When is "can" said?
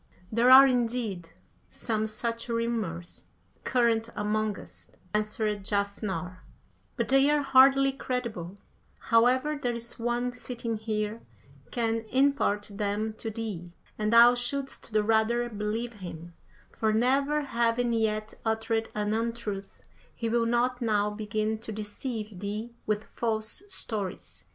11.69-12.03